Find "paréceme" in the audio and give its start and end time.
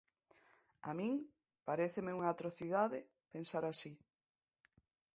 1.67-2.15